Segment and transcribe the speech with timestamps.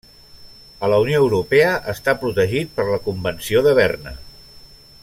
[0.87, 4.17] A la Unió Europea està protegit per la Convenció de Berna.